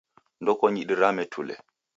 [0.41, 1.55] Ndokonyi dirame tule.